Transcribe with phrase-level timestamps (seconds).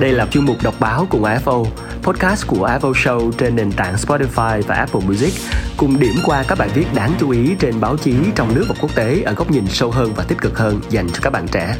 [0.00, 1.64] Đây là chuyên mục đọc báo cùng AFO,
[2.02, 5.34] podcast của AFO Show trên nền tảng Spotify và Apple Music,
[5.76, 8.74] cùng điểm qua các bài viết đáng chú ý trên báo chí trong nước và
[8.80, 11.46] quốc tế ở góc nhìn sâu hơn và tích cực hơn dành cho các bạn
[11.52, 11.76] trẻ.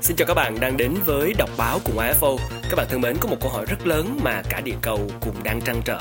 [0.00, 2.38] Xin chào các bạn đang đến với đọc báo cùng AFO.
[2.70, 5.34] Các bạn thân mến, có một câu hỏi rất lớn mà cả địa cầu cùng
[5.42, 6.00] đang trăn trở.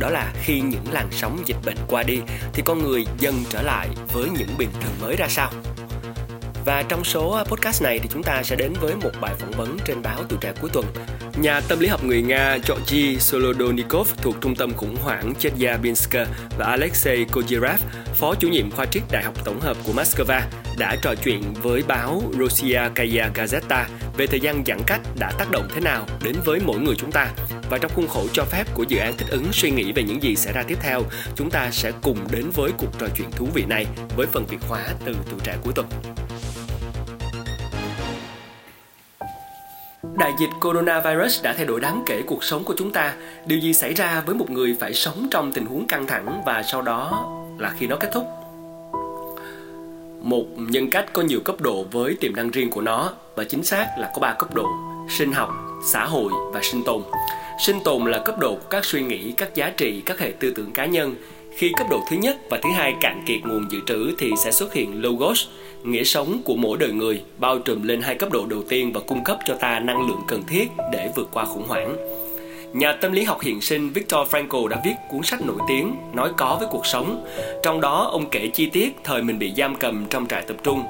[0.00, 2.20] Đó là khi những làn sóng dịch bệnh qua đi
[2.52, 5.50] thì con người dần trở lại với những bình thường mới ra sao?
[6.64, 9.50] Và trong số à, podcast này thì chúng ta sẽ đến với một bài phỏng
[9.50, 10.86] vấn trên báo Tuổi Trẻ cuối tuần.
[11.36, 16.12] Nhà tâm lý học người Nga Georgi Solodonikov thuộc Trung tâm khủng hoảng Chelyabinsk
[16.58, 17.76] và Alexei Kojirev,
[18.14, 20.40] phó chủ nhiệm khoa triết Đại học Tổng hợp của Moscow,
[20.78, 23.84] đã trò chuyện với báo Russia Kaya Gazeta
[24.16, 27.12] về thời gian giãn cách đã tác động thế nào đến với mỗi người chúng
[27.12, 27.28] ta.
[27.70, 30.22] Và trong khuôn khổ cho phép của dự án thích ứng suy nghĩ về những
[30.22, 31.02] gì sẽ ra tiếp theo,
[31.36, 34.60] chúng ta sẽ cùng đến với cuộc trò chuyện thú vị này với phần Việt
[34.68, 35.86] hóa từ tuổi trẻ cuối tuần.
[40.24, 43.14] Đại dịch coronavirus đã thay đổi đáng kể cuộc sống của chúng ta.
[43.46, 46.62] Điều gì xảy ra với một người phải sống trong tình huống căng thẳng và
[46.62, 48.24] sau đó là khi nó kết thúc?
[50.20, 53.64] Một nhân cách có nhiều cấp độ với tiềm năng riêng của nó và chính
[53.64, 54.68] xác là có ba cấp độ:
[55.18, 55.50] sinh học,
[55.92, 57.02] xã hội và sinh tồn.
[57.66, 60.52] Sinh tồn là cấp độ của các suy nghĩ, các giá trị, các hệ tư
[60.56, 61.14] tưởng cá nhân.
[61.56, 64.52] Khi cấp độ thứ nhất và thứ hai cạn kiệt nguồn dự trữ thì sẽ
[64.52, 65.46] xuất hiện logos,
[65.84, 69.00] nghĩa sống của mỗi đời người, bao trùm lên hai cấp độ đầu tiên và
[69.00, 71.96] cung cấp cho ta năng lượng cần thiết để vượt qua khủng hoảng.
[72.72, 76.30] Nhà tâm lý học hiện sinh Viktor Frankl đã viết cuốn sách nổi tiếng Nói
[76.36, 77.26] có với cuộc sống.
[77.62, 80.82] Trong đó ông kể chi tiết thời mình bị giam cầm trong trại tập trung.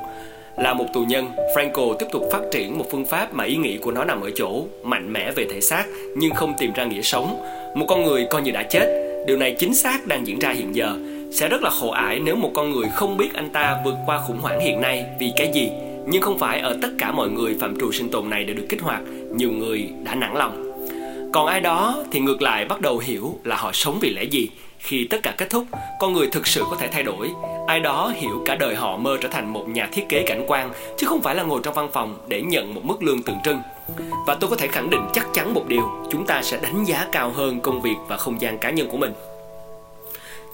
[0.59, 3.79] Là một tù nhân, Frankl tiếp tục phát triển một phương pháp mà ý nghĩ
[3.79, 5.85] của nó nằm ở chỗ mạnh mẽ về thể xác
[6.17, 7.43] nhưng không tìm ra nghĩa sống.
[7.75, 9.04] Một con người coi như đã chết.
[9.27, 10.97] Điều này chính xác đang diễn ra hiện giờ.
[11.31, 14.19] Sẽ rất là khổ ải nếu một con người không biết anh ta vượt qua
[14.19, 15.71] khủng hoảng hiện nay vì cái gì.
[16.07, 18.67] Nhưng không phải ở tất cả mọi người phạm trù sinh tồn này đều được
[18.69, 19.03] kích hoạt.
[19.31, 20.64] Nhiều người đã nản lòng
[21.35, 24.49] còn ai đó thì ngược lại bắt đầu hiểu là họ sống vì lẽ gì.
[24.79, 25.65] Khi tất cả kết thúc,
[25.99, 27.31] con người thực sự có thể thay đổi.
[27.67, 30.71] Ai đó hiểu cả đời họ mơ trở thành một nhà thiết kế cảnh quan,
[30.99, 33.59] chứ không phải là ngồi trong văn phòng để nhận một mức lương tượng trưng.
[34.27, 37.07] Và tôi có thể khẳng định chắc chắn một điều, chúng ta sẽ đánh giá
[37.13, 39.13] cao hơn công việc và không gian cá nhân của mình.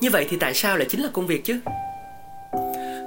[0.01, 1.61] Như vậy thì tại sao lại chính là công việc chứ?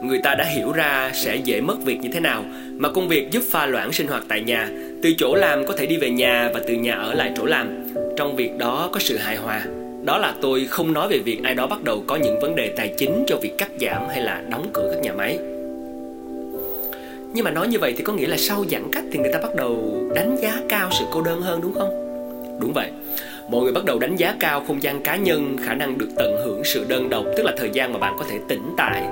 [0.04, 2.46] Người ta đã hiểu ra sẽ dễ mất việc như thế nào,
[2.78, 4.70] mà công việc giúp pha loãng sinh hoạt tại nhà,
[5.04, 7.70] từ chỗ làm có thể đi về nhà và từ nhà ở lại chỗ làm.
[8.18, 9.66] Trong việc đó có sự hài hòa.
[10.04, 12.74] Đó là tôi không nói về việc ai đó bắt đầu có những vấn đề
[12.78, 15.38] tài chính cho việc cắt giảm hay là đóng cửa các nhà máy.
[17.34, 19.40] Nhưng mà nói như vậy thì có nghĩa là sau giãn cách thì người ta
[19.40, 21.90] bắt đầu đánh giá cao sự cô đơn hơn, đúng không?
[22.60, 22.90] Đúng vậy
[23.50, 26.38] mọi người bắt đầu đánh giá cao không gian cá nhân khả năng được tận
[26.46, 29.04] hưởng sự đơn độc tức là thời gian mà bạn có thể tĩnh tại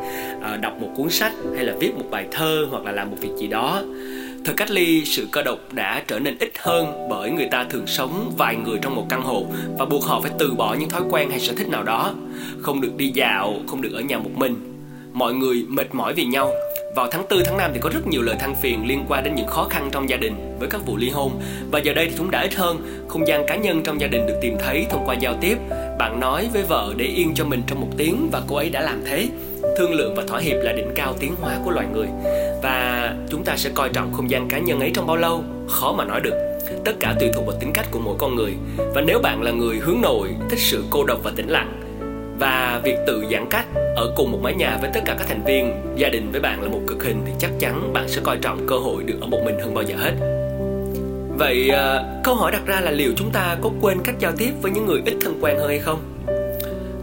[0.42, 3.18] à, đọc một cuốn sách hay là viết một bài thơ hoặc là làm một
[3.22, 3.82] việc gì đó
[4.46, 7.88] Thời cách ly, sự cơ độc đã trở nên ít hơn bởi người ta thường
[7.88, 9.46] sống vài người trong một căn hộ
[9.78, 12.14] và buộc họ phải từ bỏ những thói quen hay sở thích nào đó.
[12.62, 14.56] Không được đi dạo, không được ở nhà một mình.
[15.14, 16.52] Mọi người mệt mỏi vì nhau
[16.96, 19.36] vào tháng 4, tháng 5 thì có rất nhiều lời than phiền liên quan đến
[19.36, 21.32] những khó khăn trong gia đình với các vụ ly hôn.
[21.72, 24.28] Và giờ đây thì chúng đã ít hơn Không gian cá nhân trong gia đình
[24.28, 25.58] được tìm thấy thông qua giao tiếp.
[26.00, 28.82] Bạn nói với vợ để yên cho mình trong một tiếng và cô ấy đã
[28.82, 29.28] làm thế.
[29.78, 32.08] Thương lượng và thỏa hiệp là đỉnh cao tiến hóa của loài người.
[32.64, 35.44] Và chúng ta sẽ coi trọng không gian cá nhân ấy trong bao lâu?
[35.70, 36.34] Khó mà nói được.
[36.86, 38.54] Tất cả tùy thuộc vào tính cách của mỗi con người.
[38.78, 41.91] Và nếu bạn là người hướng nội, thích sự cô độc và tĩnh lặng
[42.42, 43.66] và việc tự giãn cách
[43.96, 46.62] ở cùng một mái nhà với tất cả các thành viên, gia đình với bạn
[46.62, 49.28] là một cực hình thì chắc chắn bạn sẽ coi trọng cơ hội được ở
[49.28, 50.12] một mình hơn bao giờ hết.
[51.38, 54.52] Vậy ờ, câu hỏi đặt ra là liệu chúng ta có quên cách giao tiếp
[54.62, 56.00] với những người ít thân quen hơn hay không?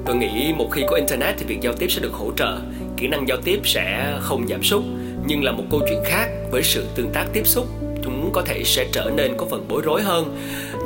[0.06, 2.59] Tôi nghĩ một khi có internet thì việc giao tiếp sẽ được hỗ trợ,
[2.97, 4.82] kỹ năng giao tiếp sẽ không giảm sút.
[5.26, 7.66] Nhưng là một câu chuyện khác với sự tương tác tiếp xúc,
[8.05, 10.37] chúng có thể sẽ trở nên có phần bối rối hơn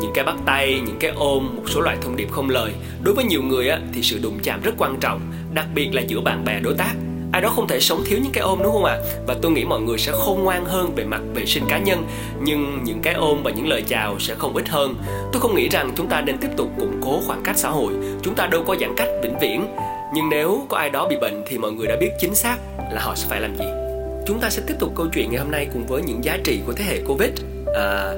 [0.02, 2.72] những cái bắt tay những cái ôm một số loại thông điệp không lời.
[3.02, 5.20] Đối với nhiều người á, thì sự đụng chạm rất quan trọng
[5.54, 6.94] đặc biệt là giữa bạn bè đối tác.
[7.32, 8.92] Ai đó không thể sống thiếu những cái ôm đúng không ạ?
[8.92, 9.02] À?
[9.26, 12.04] và tôi nghĩ mọi người sẽ khôn ngoan hơn về mặt vệ sinh cá nhân
[12.42, 14.94] nhưng những cái ôm và những lời chào sẽ không ít hơn.
[15.32, 17.92] Tôi không nghĩ rằng chúng ta nên tiếp tục củng cố khoảng cách xã hội.
[18.22, 19.66] Chúng ta đâu có giãn cách vĩnh viễn.
[20.14, 22.56] Nhưng nếu có ai đó bị bệnh thì mọi người đã biết chính xác
[22.92, 23.64] là họ sẽ phải làm gì.
[24.26, 26.60] Chúng ta sẽ tiếp tục câu chuyện ngày hôm nay cùng với những giá trị
[26.66, 27.30] của thế hệ covid.
[27.74, 28.12] À,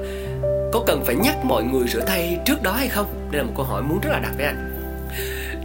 [0.75, 3.05] có cần phải nhắc mọi người rửa tay trước đó hay không?
[3.31, 4.71] Đây là một câu hỏi muốn rất là đặt với anh.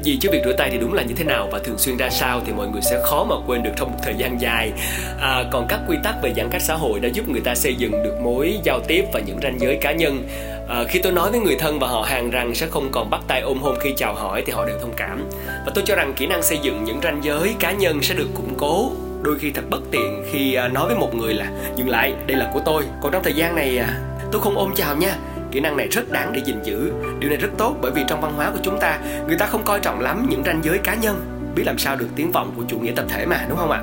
[0.05, 2.11] Vì chứ việc rửa tay thì đúng là như thế nào và thường xuyên ra
[2.11, 4.73] sao thì mọi người sẽ khó mà quên được trong một thời gian dài.
[5.21, 7.75] À, còn các quy tắc về giãn cách xã hội đã giúp người ta xây
[7.75, 10.29] dựng được mối giao tiếp và những ranh giới cá nhân.
[10.69, 13.21] À, khi tôi nói với người thân và họ hàng rằng sẽ không còn bắt
[13.29, 15.29] tay ôm hôn khi chào hỏi thì họ đều thông cảm.
[15.67, 18.29] Và tôi cho rằng kỹ năng xây dựng những ranh giới cá nhân sẽ được
[18.35, 18.93] củng cố
[19.23, 22.37] đôi khi thật bất tiện khi à, nói với một người là dừng lại đây
[22.37, 24.10] là của tôi còn trong thời gian này à?
[24.33, 25.17] Tôi không ôm chào nha.
[25.53, 26.93] Kỹ năng này rất đáng để gìn giữ.
[27.19, 29.63] Điều này rất tốt bởi vì trong văn hóa của chúng ta, người ta không
[29.65, 31.27] coi trọng lắm những ranh giới cá nhân.
[31.55, 33.81] Biết làm sao được tiếng vọng của chủ nghĩa tập thể mà, đúng không ạ?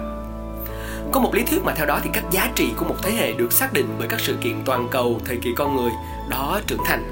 [1.12, 3.34] Có một lý thuyết mà theo đó thì các giá trị của một thế hệ
[3.34, 5.92] được xác định bởi các sự kiện toàn cầu, thời kỳ con người,
[6.30, 7.04] đó trưởng thành.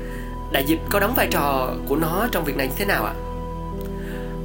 [0.52, 3.14] Đại dịch có đóng vai trò của nó trong việc này như thế nào ạ?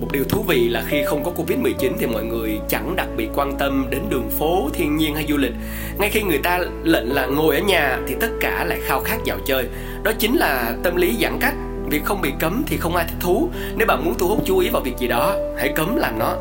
[0.01, 3.29] Một điều thú vị là khi không có Covid-19 thì mọi người chẳng đặc biệt
[3.35, 5.53] quan tâm đến đường phố, thiên nhiên hay du lịch.
[5.99, 9.25] Ngay khi người ta lệnh là ngồi ở nhà thì tất cả lại khao khát
[9.25, 9.65] dạo chơi.
[10.03, 11.55] Đó chính là tâm lý giãn cách.
[11.91, 13.49] Việc không bị cấm thì không ai thích thú.
[13.77, 16.37] Nếu bạn muốn thu hút chú ý vào việc gì đó, hãy cấm làm nó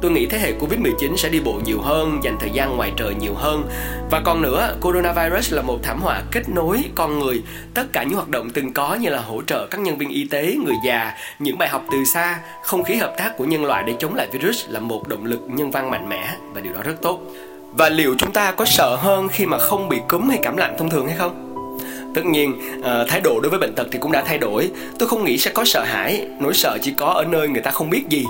[0.00, 3.14] tôi nghĩ thế hệ Covid-19 sẽ đi bộ nhiều hơn, dành thời gian ngoài trời
[3.14, 3.68] nhiều hơn.
[4.10, 7.42] Và còn nữa, coronavirus là một thảm họa kết nối con người.
[7.74, 10.24] Tất cả những hoạt động từng có như là hỗ trợ các nhân viên y
[10.24, 13.84] tế, người già, những bài học từ xa, không khí hợp tác của nhân loại
[13.86, 16.80] để chống lại virus là một động lực nhân văn mạnh mẽ và điều đó
[16.84, 17.20] rất tốt.
[17.72, 20.74] Và liệu chúng ta có sợ hơn khi mà không bị cúm hay cảm lạnh
[20.78, 21.47] thông thường hay không?
[22.14, 24.70] Tất nhiên uh, thái độ đối với bệnh tật thì cũng đã thay đổi.
[24.98, 27.70] Tôi không nghĩ sẽ có sợ hãi nỗi sợ chỉ có ở nơi người ta
[27.70, 28.24] không biết gì.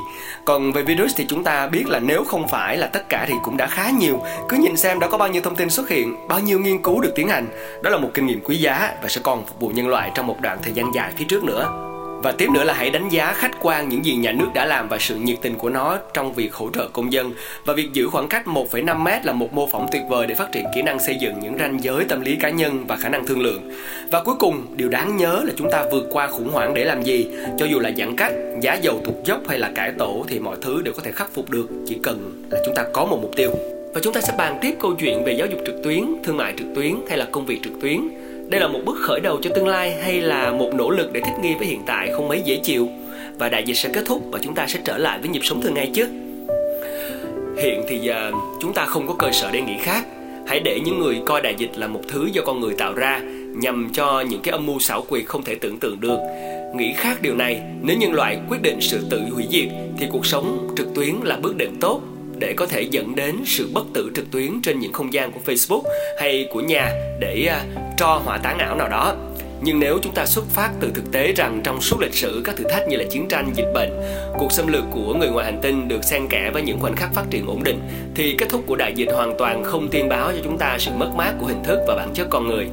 [0.45, 3.35] Còn về virus thì chúng ta biết là nếu không phải là tất cả thì
[3.43, 4.23] cũng đã khá nhiều.
[4.49, 7.01] Cứ nhìn xem đã có bao nhiêu thông tin xuất hiện bao nhiêu nghiên cứu
[7.01, 7.47] được tiến hành.
[7.83, 10.27] Đó là một kinh nghiệm quý giá và sẽ còn phục vụ nhân loại trong
[10.27, 11.88] một đoạn thời gian dài phía trước nữa
[12.23, 14.89] và tiếp nữa là hãy đánh giá khách quan những gì nhà nước đã làm
[14.89, 17.33] và sự nhiệt tình của nó trong việc hỗ trợ công dân
[17.65, 20.53] và việc giữ khoảng cách 1,5 mét là một mô phỏng tuyệt vời để phát
[20.53, 23.27] triển kỹ năng xây dựng những ranh giới tâm lý cá nhân và khả năng
[23.27, 23.71] thương lượng.
[24.11, 27.03] Và cuối cùng, điều đáng nhớ là chúng ta vượt qua khủng hoảng để làm
[27.03, 27.27] gì?
[27.59, 30.57] Cho dù là giãn cách, giá dầu tụt dốc hay là cải tổ thì mọi
[30.63, 33.31] thứ đều có thể khắc phục được chỉ cần là chúng ta có một mục
[33.37, 33.51] tiêu.
[33.95, 36.55] Và chúng ta sẽ bàn tiếp câu chuyện về giáo dục trực tuyến, thương mại
[36.59, 38.01] trực tuyến hay là công việc trực tuyến
[38.49, 41.21] đây là một bước khởi đầu cho tương lai hay là một nỗ lực để
[41.21, 42.89] thích nghi với hiện tại không mấy dễ chịu?
[43.39, 45.63] Và đại dịch sẽ kết thúc và chúng ta sẽ trở lại với nhịp sống
[45.63, 46.09] thường ngày chứ?
[47.57, 50.07] Hiện thì giờ chúng ta không có cơ sở để nghĩ khác.
[50.47, 53.21] Hãy để những người coi đại dịch là một thứ do con người tạo ra
[53.57, 56.19] nhằm cho những cái âm mưu xảo quyệt không thể tưởng tượng được.
[56.77, 59.69] Nghĩ khác điều này, nếu nhân loại quyết định sự tự hủy diệt
[59.99, 62.01] thì cuộc sống trực tuyến là bước đệm tốt
[62.39, 65.41] để có thể dẫn đến sự bất tử trực tuyến trên những không gian của
[65.47, 65.83] Facebook
[66.21, 67.65] hay của nhà để à,
[67.97, 69.15] cho hỏa táng ảo nào đó.
[69.63, 72.57] Nhưng nếu chúng ta xuất phát từ thực tế rằng trong suốt lịch sử các
[72.57, 73.91] thử thách như là chiến tranh, dịch bệnh,
[74.39, 77.15] cuộc xâm lược của người ngoài hành tinh được xen kẽ với những khoảnh khắc
[77.15, 77.81] phát triển ổn định,
[78.15, 80.91] thì kết thúc của đại dịch hoàn toàn không tiên báo cho chúng ta sự
[80.97, 82.69] mất mát của hình thức và bản chất con người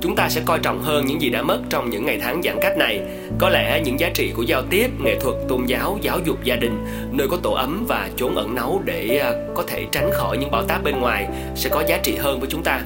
[0.00, 2.56] chúng ta sẽ coi trọng hơn những gì đã mất trong những ngày tháng giãn
[2.60, 3.00] cách này.
[3.38, 6.56] Có lẽ những giá trị của giao tiếp, nghệ thuật, tôn giáo, giáo dục gia
[6.56, 10.38] đình, nơi có tổ ấm và chốn ẩn náu để à, có thể tránh khỏi
[10.38, 12.82] những bão táp bên ngoài sẽ có giá trị hơn với chúng ta.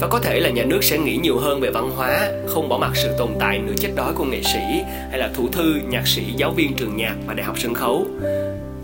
[0.00, 2.78] Và có thể là nhà nước sẽ nghĩ nhiều hơn về văn hóa, không bỏ
[2.78, 6.06] mặc sự tồn tại nửa chết đói của nghệ sĩ hay là thủ thư, nhạc
[6.06, 8.06] sĩ, giáo viên trường nhạc và đại học sân khấu.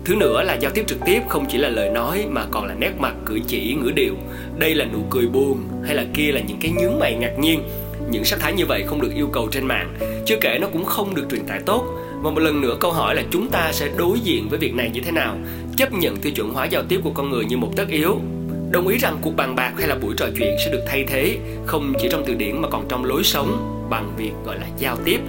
[0.07, 2.73] Thứ nữa là giao tiếp trực tiếp không chỉ là lời nói mà còn là
[2.73, 4.13] nét mặt, cử chỉ, ngữ điệu.
[4.57, 7.63] Đây là nụ cười buồn hay là kia là những cái nhướng mày ngạc nhiên.
[8.11, 10.85] Những sắc thái như vậy không được yêu cầu trên mạng, chưa kể nó cũng
[10.85, 11.85] không được truyền tải tốt.
[12.23, 14.89] Và một lần nữa câu hỏi là chúng ta sẽ đối diện với việc này
[14.93, 15.37] như thế nào?
[15.77, 18.19] Chấp nhận tiêu chuẩn hóa giao tiếp của con người như một tất yếu
[18.71, 21.37] đồng ý rằng cuộc bàn bạc hay là buổi trò chuyện sẽ được thay thế
[21.65, 24.97] không chỉ trong từ điển mà còn trong lối sống bằng việc gọi là giao
[25.05, 25.19] tiếp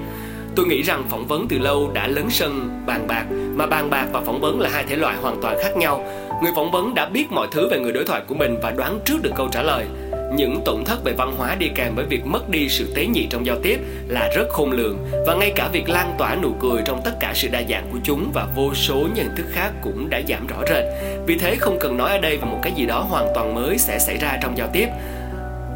[0.58, 3.25] tôi nghĩ rằng phỏng vấn từ lâu đã lấn sân, bàn bạc,
[3.55, 6.05] mà bàn bạc và phỏng vấn là hai thể loại hoàn toàn khác nhau.
[6.43, 9.00] Người phỏng vấn đã biết mọi thứ về người đối thoại của mình và đoán
[9.05, 9.87] trước được câu trả lời.
[10.34, 13.27] Những tổn thất về văn hóa đi kèm với việc mất đi sự tế nhị
[13.31, 16.82] trong giao tiếp là rất khôn lường, và ngay cả việc lan tỏa nụ cười
[16.84, 19.70] trong tất cả sự đa dạng của chúng và vô số những hình thức khác
[19.82, 20.84] cũng đã giảm rõ rệt.
[21.27, 23.79] Vì thế không cần nói ở đây về một cái gì đó hoàn toàn mới
[23.79, 24.86] sẽ xảy ra trong giao tiếp.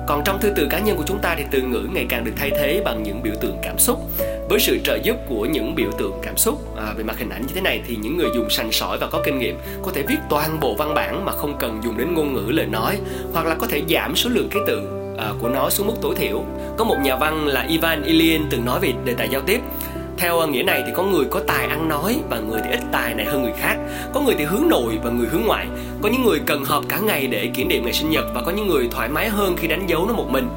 [0.06, 2.32] Còn trong thư từ cá nhân của chúng ta thì từ ngữ ngày càng được
[2.36, 3.98] thay thế bằng những biểu tượng cảm xúc
[4.52, 7.42] với sự trợ giúp của những biểu tượng cảm xúc à, về mặt hình ảnh
[7.46, 10.02] như thế này thì những người dùng sành sỏi và có kinh nghiệm có thể
[10.02, 12.98] viết toàn bộ văn bản mà không cần dùng đến ngôn ngữ lời nói
[13.32, 14.82] hoặc là có thể giảm số lượng ký tự
[15.18, 16.44] à, của nó xuống mức tối thiểu.
[16.76, 19.60] Có một nhà văn là Ivan Ilyin từng nói về đề tài giao tiếp
[20.18, 23.14] theo nghĩa này thì có người có tài ăn nói và người thì ít tài
[23.14, 23.76] này hơn người khác.
[24.14, 25.66] Có người thì hướng nội và người hướng ngoại.
[26.02, 28.52] Có những người cần họp cả ngày để kỷ niệm ngày sinh nhật và có
[28.52, 30.48] những người thoải mái hơn khi đánh dấu nó một mình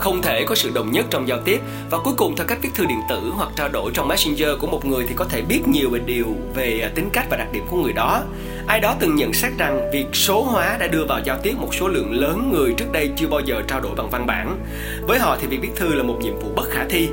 [0.00, 1.60] không thể có sự đồng nhất trong giao tiếp.
[1.90, 4.66] Và cuối cùng theo cách viết thư điện tử hoặc trao đổi trong messenger của
[4.66, 7.48] một người thì có thể biết nhiều về điều về à, tính cách và đặc
[7.52, 8.22] điểm của người đó.
[8.66, 11.74] Ai đó từng nhận xét rằng việc số hóa đã đưa vào giao tiếp một
[11.74, 14.58] số lượng lớn người trước đây chưa bao giờ trao đổi bằng văn bản.
[15.06, 17.08] Với họ thì việc viết thư là một nhiệm vụ bất khả thi.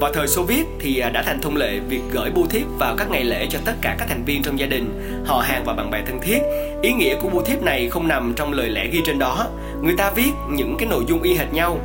[0.00, 1.80] Vào thời Xô Viết thì à, đã thành thông lệ.
[1.88, 4.58] Việc gửi bưu thiếp vào các ngày lễ cho tất cả các thành viên trong
[4.58, 6.38] gia đình, họ hàng và bạn bè thân thiết.
[6.82, 9.46] Ý nghĩa của bưu thiếp này không nằm trong lời lẽ ghi trên đó.
[9.82, 11.78] Người ta viết những cái nội dung y hệt nhau,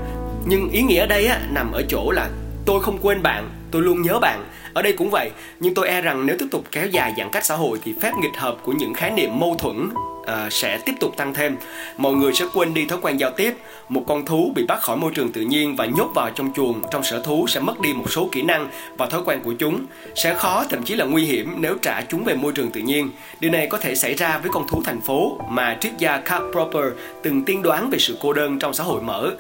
[0.48, 2.30] nhưng ý nghĩa ở đây á, nằm ở chỗ là
[2.66, 4.44] tôi không quên bạn tôi luôn nhớ bạn.
[4.74, 7.46] Ở đây cũng vậy nhưng tôi e rằng nếu tiếp tục kéo dài giãn cách
[7.46, 9.90] xã hội thì phép nghịch hợp của những khái niệm mâu thuẫn
[10.26, 11.58] uh, sẽ tiếp tục tăng thêm.
[11.98, 13.54] Mọi người sẽ quên đi thói quen giao tiếp
[13.90, 16.82] một con thú bị bắt khỏi môi trường tự nhiên và nhốt vào trong chuồng
[16.92, 19.86] trong sở thú sẽ mất đi một số kỹ năng và thói quen của chúng.
[20.16, 23.10] Sẽ khó thậm chí là nguy hiểm nếu trả chúng về môi trường tự nhiên.
[23.40, 26.46] Điều này có thể xảy ra với con thú thành phố mà triết gia Karl
[26.54, 29.32] Popper từng tiên đoán về sự cô đơn trong xã hội mở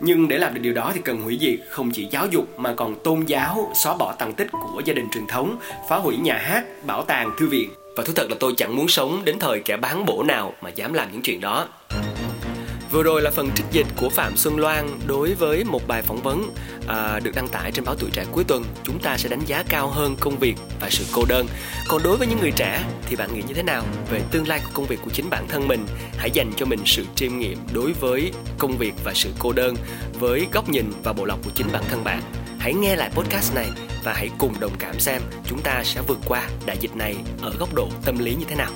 [0.00, 2.74] nhưng để làm được điều đó thì cần hủy diệt không chỉ giáo dục mà
[2.74, 6.38] còn tôn giáo, xóa bỏ tàn tích của gia đình truyền thống, phá hủy nhà
[6.38, 7.70] hát, bảo tàng, thư viện.
[7.96, 10.70] Và thú thật là tôi chẳng muốn sống đến thời kẻ bán bổ nào mà
[10.70, 11.68] dám làm những chuyện đó.
[12.90, 16.22] Vừa rồi là phần trích dịch của Phạm Xuân Loan đối với một bài phỏng
[16.22, 16.50] vấn
[16.88, 18.64] à, được đăng tải trên báo Tuổi Trẻ cuối tuần.
[18.84, 21.46] Chúng ta sẽ đánh giá cao hơn công việc và sự cô đơn.
[21.88, 24.60] Còn đối với những người trẻ thì bạn nghĩ như thế nào về tương lai
[24.64, 25.86] của công việc của chính bản thân mình?
[26.16, 29.76] Hãy dành cho mình sự chiêm nghiệm đối với công việc và sự cô đơn
[30.12, 32.22] với góc nhìn và bộ lọc của chính bản thân bạn.
[32.58, 33.68] Hãy nghe lại podcast này
[34.04, 37.52] và hãy cùng đồng cảm xem chúng ta sẽ vượt qua đại dịch này ở
[37.58, 38.70] góc độ tâm lý như thế nào.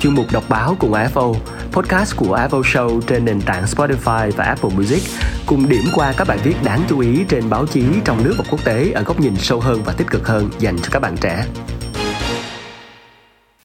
[0.00, 1.34] Chuyên mục đọc báo cùng AFO,
[1.72, 5.02] podcast của AFO Show trên nền tảng Spotify và Apple Music,
[5.46, 8.44] cùng điểm qua các bài viết đáng chú ý trên báo chí trong nước và
[8.50, 11.16] quốc tế ở góc nhìn sâu hơn và tích cực hơn dành cho các bạn
[11.20, 11.44] trẻ.